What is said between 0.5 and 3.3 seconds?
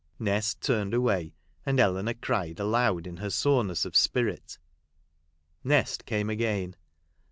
turned away, and Eleanor cried aloud in her